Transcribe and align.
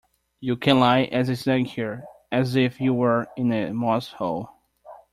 You 0.39 0.55
can 0.57 0.79
lie 0.79 1.01
as 1.03 1.27
snug 1.39 1.67
here 1.67 2.05
as 2.31 2.55
if 2.55 2.81
you 2.81 2.91
were 2.91 3.27
in 3.37 3.51
a 3.53 3.71
moss-hole. 3.71 4.49